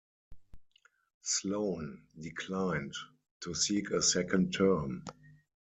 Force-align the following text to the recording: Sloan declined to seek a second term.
Sloan 1.21 2.07
declined 2.19 2.95
to 3.41 3.53
seek 3.53 3.91
a 3.91 4.01
second 4.01 4.51
term. 4.51 5.03